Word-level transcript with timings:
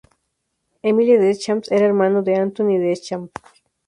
Émile 0.81 1.19
Deschamps 1.19 1.67
era 1.69 1.85
hermano 1.85 2.23
de 2.23 2.33
Antony 2.33 2.79
Deschamps. 2.79 3.29